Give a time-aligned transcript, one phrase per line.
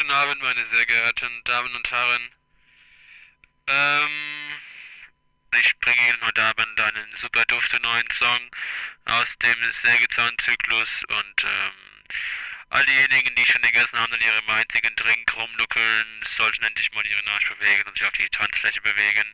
[0.00, 2.30] Guten Abend, meine sehr geehrten Damen und Herren.
[3.66, 4.58] Ähm,
[5.60, 8.50] ich bringe Ihnen heute Abend einen super duften neuen Song
[9.04, 11.72] aus dem Sägezahnzyklus und ähm,
[12.70, 17.28] all diejenigen, die schon gegessen haben und ihrem einzigen Drink rumnuckeln, sollten endlich mal ihren
[17.28, 19.30] Arsch bewegen und sich auf die Tanzfläche bewegen.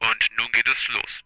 [0.00, 1.22] Und nun geht es los.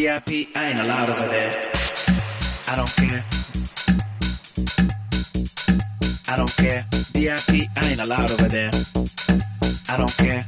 [0.00, 1.52] VIP, I ain't allowed over there.
[2.68, 3.22] I don't care.
[6.26, 6.86] I don't care.
[7.12, 8.70] VIP, I ain't allowed over there.
[9.90, 10.46] I don't care.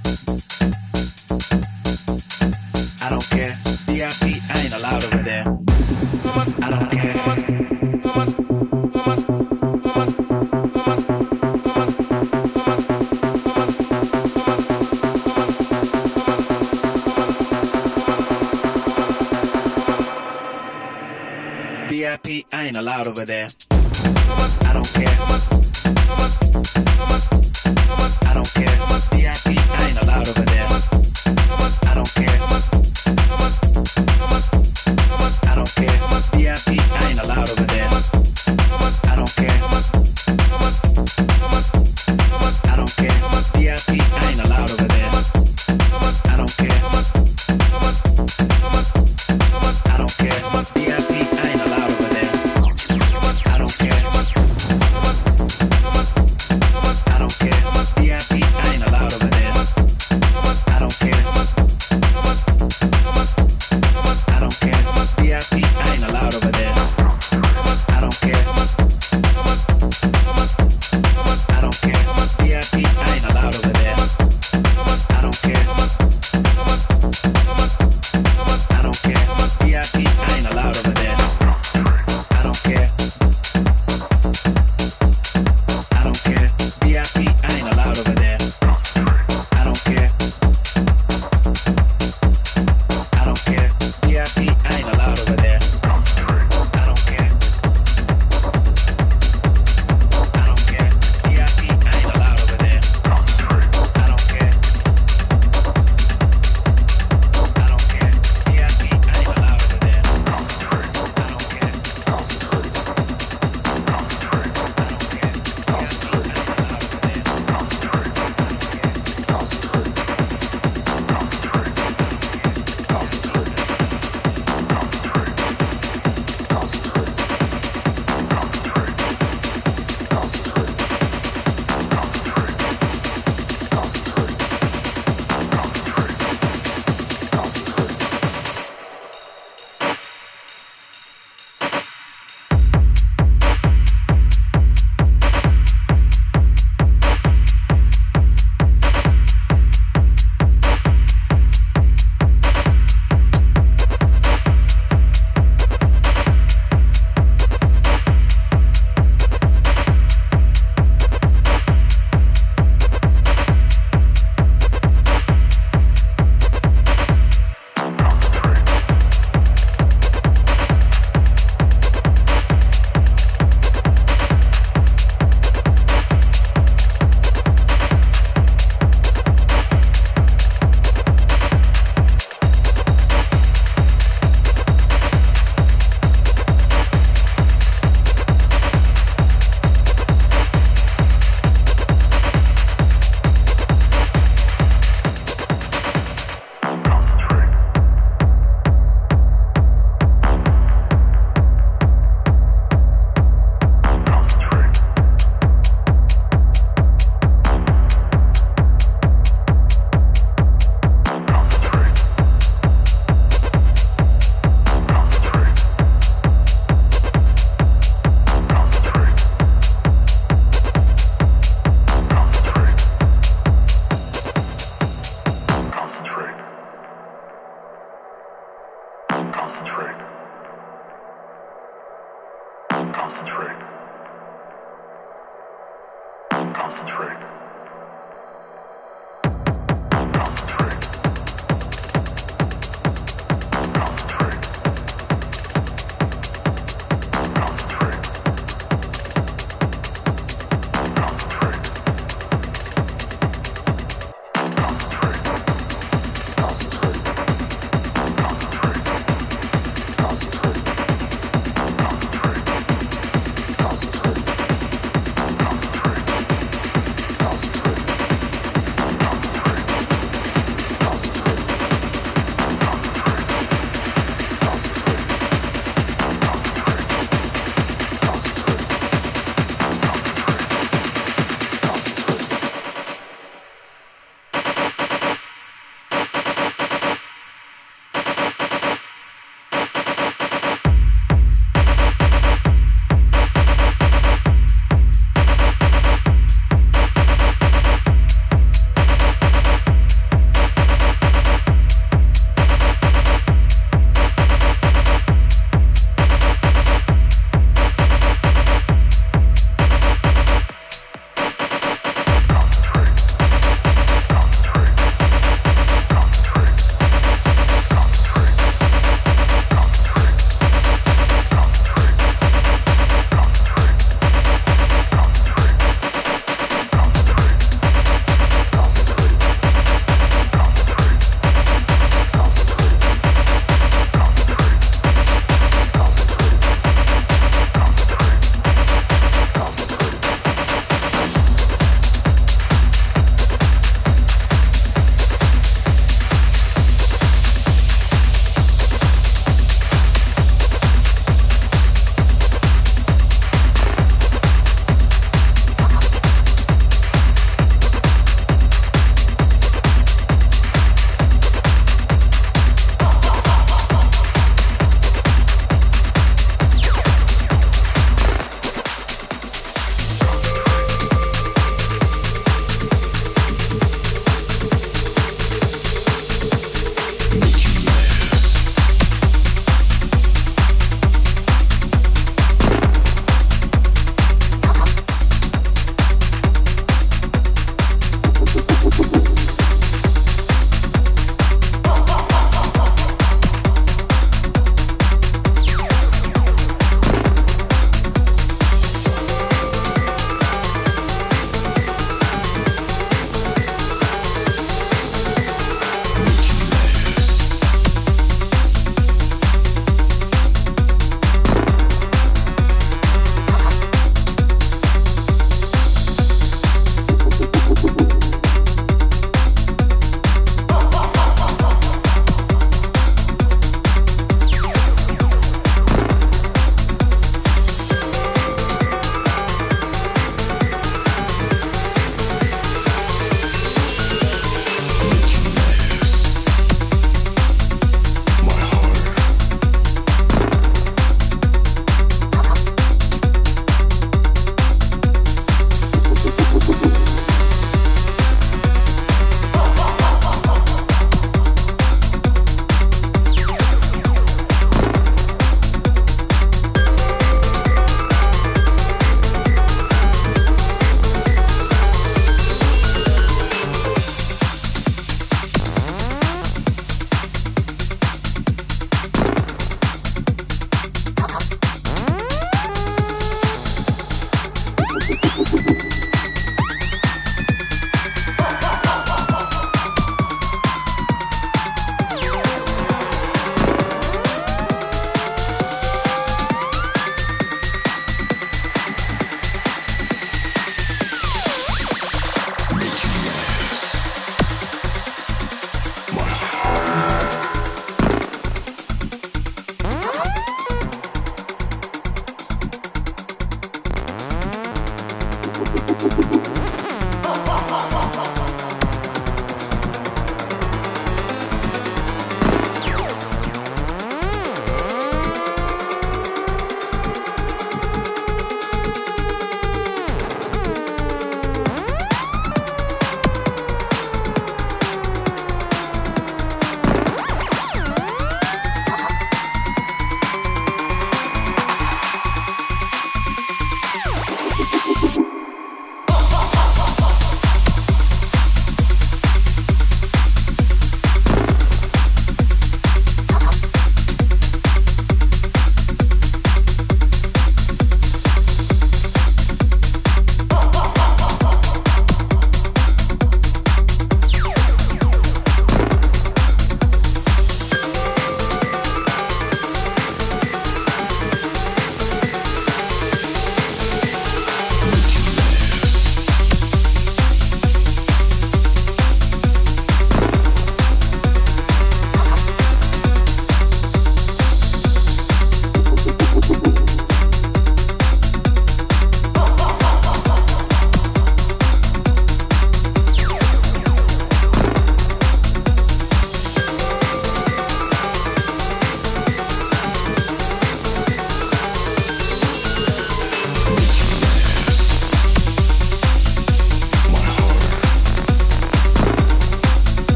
[3.02, 3.54] I don't care.
[3.88, 5.51] VIP, I ain't allowed over there.
[22.82, 23.48] loud over there.
[23.70, 26.71] I don't care.